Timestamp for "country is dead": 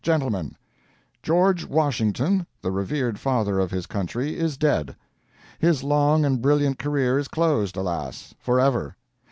3.85-4.95